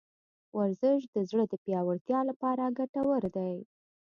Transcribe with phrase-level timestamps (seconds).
[0.57, 3.55] ورزش د زړه د پیاوړتیا لپاره ګټور دی.